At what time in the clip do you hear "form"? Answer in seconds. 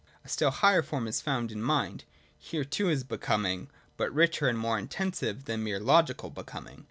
0.81-1.05